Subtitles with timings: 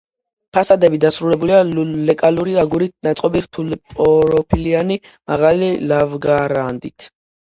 [0.57, 1.59] ფასადები დასრულებულია
[2.09, 4.99] ლეკალური აგურით ნაწყობი, რთულპროფილიანი,
[5.33, 7.09] მაღალი ლავგარდანით.